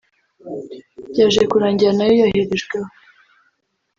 [1.09, 2.85] Byaje kurangira nayo yoherejweyo